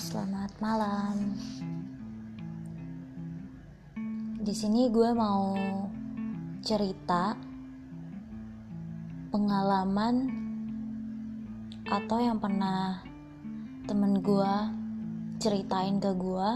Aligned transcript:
selamat 0.00 0.52
malam. 0.64 1.36
Di 4.40 4.54
sini 4.56 4.88
gue 4.88 5.12
mau 5.12 5.52
cerita 6.64 7.36
pengalaman 9.28 10.24
atau 11.84 12.16
yang 12.16 12.40
pernah 12.40 13.04
temen 13.84 14.24
gue 14.24 14.54
ceritain 15.36 16.00
ke 16.00 16.16
gue 16.16 16.50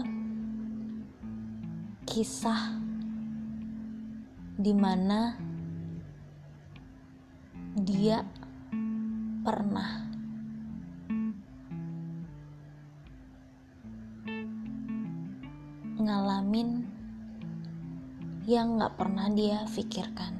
kisah 2.09 2.81
di 4.57 4.73
mana 4.73 5.37
dia 7.77 8.25
pernah 9.45 10.04
ngalamin 16.05 16.85
yang 18.45 18.77
gak 18.77 18.93
pernah 18.93 19.25
dia 19.33 19.65
pikirkan. 19.65 20.37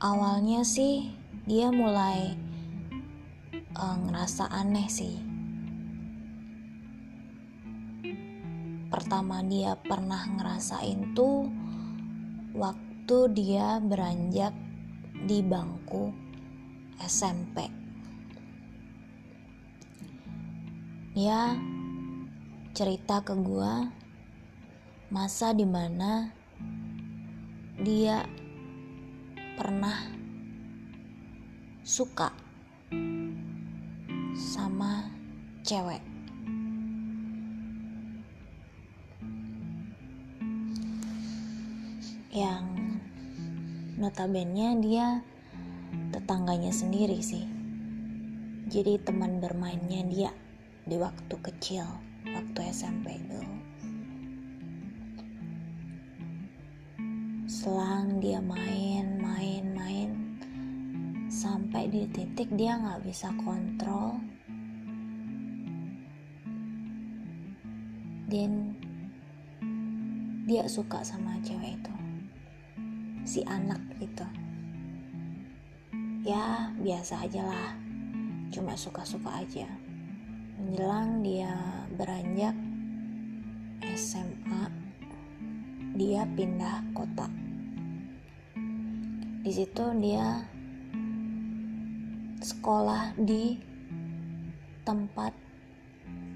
Awalnya 0.00 0.64
sih 0.64 1.12
dia 1.44 1.68
mulai 1.68 2.32
uh, 3.76 3.96
ngerasa 4.00 4.48
aneh 4.48 4.88
sih. 4.88 5.20
Pertama 8.88 9.44
dia 9.44 9.76
pernah 9.76 10.24
ngerasain 10.24 11.12
tuh 11.12 11.52
waktu 12.56 13.18
dia 13.36 13.76
beranjak 13.84 14.56
di 15.28 15.44
bangku 15.44 16.16
SMP. 16.96 17.87
Dia 21.18 21.50
cerita 22.78 23.18
ke 23.26 23.34
gua 23.34 23.90
masa 25.10 25.50
di 25.50 25.66
mana 25.66 26.30
dia 27.74 28.22
pernah 29.58 29.98
suka 31.82 32.30
sama 34.38 35.10
cewek. 35.66 35.98
Yang 42.30 42.62
notabene 43.98 44.78
dia 44.86 45.26
tetangganya 46.14 46.70
sendiri 46.70 47.18
sih. 47.18 47.42
Jadi 48.70 49.02
teman 49.02 49.42
bermainnya 49.42 50.06
dia 50.06 50.30
di 50.88 50.96
waktu 50.96 51.36
kecil 51.44 51.84
waktu 52.24 52.58
SMP 52.72 53.20
dulu 53.28 53.54
selang 57.44 58.16
dia 58.24 58.40
main 58.40 59.20
main 59.20 59.64
main 59.76 60.10
sampai 61.28 61.92
di 61.92 62.08
titik 62.08 62.48
dia 62.56 62.80
nggak 62.80 63.04
bisa 63.04 63.28
kontrol. 63.44 64.16
Dan 68.28 68.76
dia 70.44 70.68
suka 70.68 71.00
sama 71.00 71.40
cewek 71.40 71.80
itu 71.80 71.94
si 73.24 73.40
anak 73.44 73.80
itu. 74.00 74.26
Ya 76.24 76.72
biasa 76.80 77.24
aja 77.24 77.44
lah 77.44 77.72
cuma 78.48 78.72
suka-suka 78.76 79.44
aja 79.44 79.68
menjelang 80.68 81.24
dia 81.24 81.48
beranjak 81.96 82.52
SMA 83.96 84.68
dia 85.96 86.28
pindah 86.36 86.84
kota. 86.92 87.24
Di 89.40 89.48
situ 89.48 89.80
dia 89.96 90.44
sekolah 92.44 93.16
di 93.16 93.56
tempat 94.84 95.32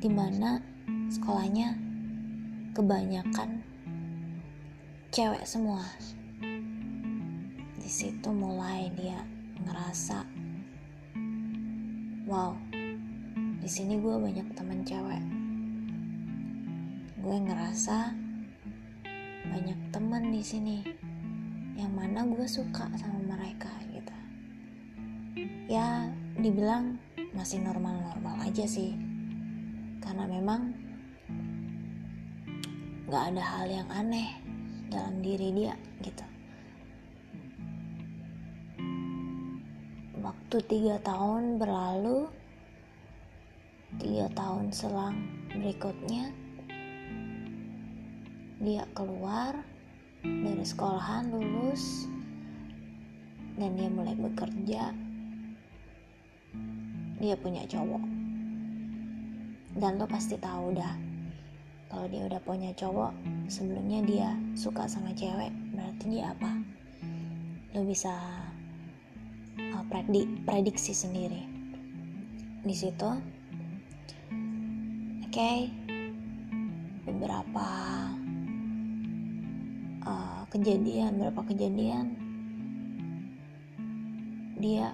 di 0.00 0.08
mana 0.08 0.64
sekolahnya 1.12 1.76
kebanyakan 2.72 3.60
cewek 5.12 5.44
semua. 5.44 5.84
Di 7.76 7.90
situ 7.92 8.32
mulai 8.32 8.88
dia 8.96 9.28
ngerasa 9.60 10.24
wow 12.24 12.71
di 13.62 13.70
sini 13.70 13.94
gue 13.94 14.18
banyak 14.18 14.58
temen 14.58 14.82
cewek. 14.82 15.22
Gue 17.22 17.36
ngerasa 17.46 18.10
banyak 19.54 19.78
temen 19.94 20.34
di 20.34 20.42
sini 20.42 20.82
yang 21.78 21.94
mana 21.94 22.26
gue 22.26 22.42
suka 22.42 22.90
sama 22.98 23.22
mereka 23.22 23.70
gitu. 23.94 24.16
Ya 25.70 26.10
dibilang 26.34 26.98
masih 27.38 27.62
normal-normal 27.62 28.50
aja 28.50 28.66
sih. 28.66 28.98
Karena 30.02 30.26
memang 30.26 30.74
gak 33.06 33.30
ada 33.30 33.42
hal 33.46 33.70
yang 33.70 33.88
aneh 33.94 34.42
dalam 34.90 35.22
diri 35.22 35.54
dia 35.54 35.78
gitu. 36.02 36.26
Waktu 40.18 40.56
tiga 40.66 40.98
tahun 41.06 41.62
berlalu 41.62 42.41
tiga 44.00 44.30
tahun 44.32 44.72
selang 44.72 45.18
berikutnya 45.52 46.32
dia 48.62 48.86
keluar 48.94 49.58
dari 50.22 50.62
sekolahan 50.62 51.34
lulus 51.34 52.06
dan 53.58 53.74
dia 53.74 53.90
mulai 53.90 54.14
bekerja. 54.14 54.94
Dia 57.18 57.34
punya 57.38 57.66
cowok. 57.66 58.04
Dan 59.72 59.98
lo 59.98 60.06
pasti 60.06 60.36
tahu 60.38 60.76
dah 60.76 60.94
kalau 61.88 62.06
dia 62.08 62.24
udah 62.24 62.40
punya 62.44 62.70
cowok 62.76 63.12
sebelumnya 63.50 64.00
dia 64.06 64.28
suka 64.54 64.86
sama 64.86 65.10
cewek. 65.12 65.50
Berarti 65.74 66.04
dia 66.06 66.30
apa? 66.30 66.50
Lo 67.74 67.82
bisa 67.82 68.14
uh, 69.58 69.84
predik 69.90 70.28
prediksi 70.46 70.94
sendiri. 70.94 71.42
Di 72.62 72.74
situ 72.78 73.10
Okay. 75.32 75.72
beberapa 77.08 77.68
uh, 80.04 80.44
kejadian, 80.52 81.16
beberapa 81.16 81.48
kejadian 81.48 82.20
dia 84.60 84.92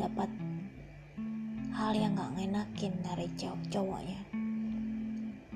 dapat 0.00 0.32
hal 1.76 1.92
yang 1.92 2.16
gak 2.16 2.32
ngenakin 2.32 2.94
dari 3.04 3.28
cowok 3.36 3.60
cowoknya. 3.68 4.24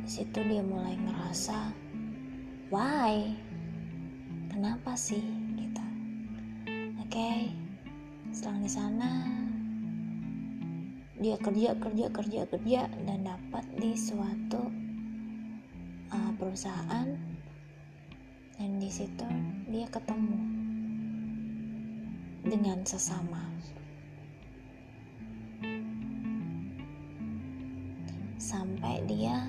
Di 0.05 0.21
situ 0.21 0.37
dia 0.45 0.61
mulai 0.61 1.01
ngerasa, 1.01 1.73
why? 2.69 3.33
Kenapa 4.53 4.93
sih? 5.01 5.25
Gitu. 5.57 5.85
Oke, 7.01 7.09
okay. 7.09 7.41
setelah 8.37 8.61
di 8.61 8.69
sana 8.69 9.44
dia 11.25 11.41
kerja 11.41 11.73
kerja 11.81 12.13
kerja 12.13 12.41
kerja 12.45 12.81
dan 13.09 13.25
dapat 13.25 13.65
di 13.81 13.97
suatu 13.97 14.61
uh, 16.13 16.33
perusahaan. 16.37 17.17
Dan 18.61 18.77
di 18.77 18.93
situ 18.93 19.25
dia 19.73 19.89
ketemu 19.89 20.37
dengan 22.45 22.85
sesama. 22.85 23.41
Sampai 28.37 29.01
dia 29.09 29.49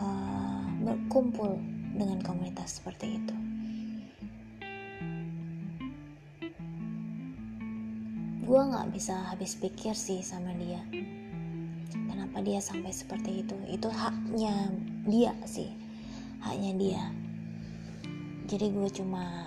uh, 0.00 0.64
berkumpul 0.80 1.60
dengan 1.92 2.24
komunitas 2.24 2.80
seperti 2.80 3.20
itu 3.20 3.36
gue 8.50 8.58
nggak 8.58 8.90
bisa 8.90 9.14
habis 9.30 9.54
pikir 9.54 9.94
sih 9.94 10.26
sama 10.26 10.50
dia. 10.58 10.82
Kenapa 11.94 12.42
dia 12.42 12.58
sampai 12.58 12.90
seperti 12.90 13.46
itu? 13.46 13.54
Itu 13.70 13.86
haknya 13.86 14.74
dia 15.06 15.30
sih. 15.46 15.70
Haknya 16.42 16.74
dia. 16.74 17.02
Jadi 18.50 18.74
gue 18.74 18.90
cuma 18.90 19.46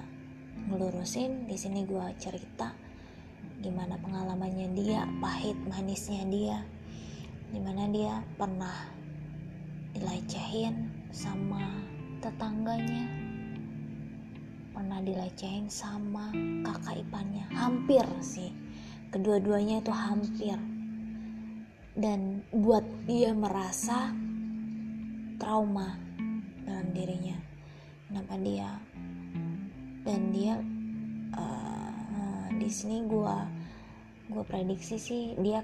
ngelurusin 0.71 1.51
di 1.51 1.59
sini 1.59 1.83
gue 1.83 2.07
cerita 2.15 2.71
gimana 3.59 4.00
pengalamannya 4.00 4.71
dia 4.71 5.03
pahit 5.19 5.59
manisnya 5.67 6.23
dia 6.31 6.63
di 7.51 7.59
mana 7.59 7.91
dia 7.91 8.23
pernah 8.39 8.88
dilecehin 9.91 10.88
sama 11.11 11.59
tetangganya 12.23 13.03
pernah 14.71 15.03
dilecehin 15.03 15.67
sama 15.67 16.31
kakak 16.63 17.03
iparnya 17.03 17.47
hampir 17.51 18.07
sih 18.23 18.62
kedua-duanya 19.13 19.86
itu 19.86 19.94
hampir. 19.94 20.57
Dan 21.94 22.42
buat 22.50 22.81
dia 23.06 23.30
merasa 23.38 24.10
trauma 25.38 25.94
dalam 26.65 26.89
dirinya. 26.98 27.38
Kenapa 28.10 28.33
dia? 28.42 28.69
Dan 30.01 30.33
dia 30.33 30.57
uh, 31.38 32.50
di 32.57 32.65
sini 32.74 33.06
gue 33.06 33.38
gue 34.33 34.44
prediksi 34.50 34.98
sih 34.98 35.38
dia 35.38 35.62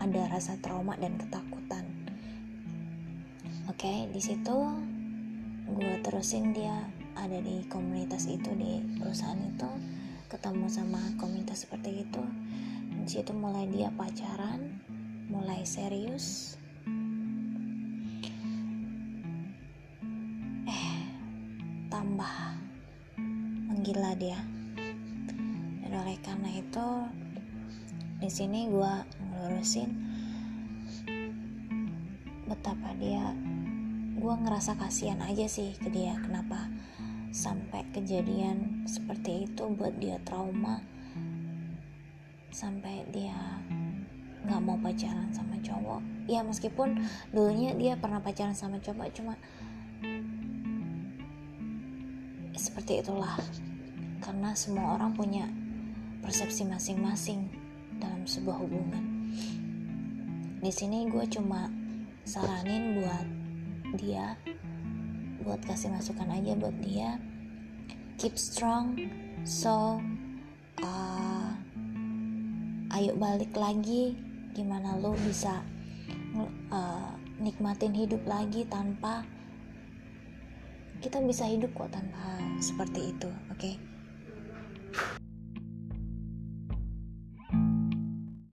ada 0.00 0.32
rasa 0.32 0.56
trauma 0.64 0.96
dan 0.96 1.20
ketakutan. 1.20 1.84
Oke 3.68 3.84
okay, 3.84 3.98
di 4.08 4.20
situ 4.24 4.56
gue 5.68 5.92
terusin 6.00 6.56
dia 6.56 6.88
ada 7.12 7.36
di 7.44 7.60
komunitas 7.68 8.24
itu 8.24 8.48
di 8.56 8.80
perusahaan 8.96 9.36
itu. 9.44 9.68
Ketemu 10.32 10.66
sama 10.72 10.98
komunitas 11.20 11.68
seperti 11.68 12.02
itu 12.02 12.24
situ 13.06 13.30
mulai 13.30 13.70
dia 13.70 13.86
pacaran 13.94 14.82
mulai 15.30 15.62
serius. 15.62 16.58
Eh 20.66 20.90
tambah 21.86 22.34
menggila 23.70 24.10
dia. 24.18 24.42
Dan 25.86 25.92
oleh 25.94 26.18
karena 26.18 26.50
itu 26.50 26.86
di 28.18 28.26
sini 28.26 28.66
gue 28.66 28.94
ngelurusin 29.22 29.90
betapa 32.50 32.90
dia 32.98 33.30
gue 34.18 34.34
ngerasa 34.34 34.74
kasihan 34.82 35.22
aja 35.22 35.46
sih 35.46 35.78
ke 35.78 35.94
dia. 35.94 36.18
Kenapa 36.18 36.66
sampai 37.30 37.86
kejadian 37.94 38.82
seperti 38.90 39.46
itu 39.46 39.70
buat 39.70 39.94
dia 40.02 40.18
trauma 40.26 40.95
sampai 42.56 43.04
dia 43.12 43.36
nggak 44.48 44.60
mau 44.64 44.80
pacaran 44.80 45.28
sama 45.28 45.60
cowok. 45.60 46.00
Ya 46.24 46.40
meskipun 46.40 47.04
dulunya 47.28 47.76
dia 47.76 48.00
pernah 48.00 48.24
pacaran 48.24 48.56
sama 48.56 48.80
cowok 48.80 49.12
cuma 49.12 49.36
seperti 52.56 53.04
itulah. 53.04 53.36
Karena 54.24 54.56
semua 54.56 54.96
orang 54.96 55.12
punya 55.12 55.44
persepsi 56.24 56.64
masing-masing 56.64 57.52
dalam 58.00 58.24
sebuah 58.24 58.56
hubungan. 58.64 59.04
Di 60.64 60.72
sini 60.72 61.04
gue 61.12 61.28
cuma 61.28 61.68
saranin 62.24 63.04
buat 63.04 63.26
dia 64.00 64.34
buat 65.44 65.62
kasih 65.62 65.92
masukan 65.92 66.32
aja 66.32 66.56
buat 66.56 66.74
dia. 66.80 67.20
Keep 68.16 68.40
strong 68.40 68.96
so 69.44 70.00
uh, 70.80 71.45
ayo 72.96 73.12
balik 73.20 73.52
lagi 73.52 74.16
gimana 74.56 74.96
lo 74.96 75.12
bisa 75.20 75.60
uh, 76.72 77.12
nikmatin 77.36 77.92
hidup 77.92 78.24
lagi 78.24 78.64
tanpa 78.72 79.20
kita 81.04 81.20
bisa 81.20 81.44
hidup 81.44 81.68
kok 81.76 81.92
tanpa 81.92 82.40
seperti 82.56 83.12
itu 83.12 83.28
oke 83.52 83.60
okay? 83.60 83.76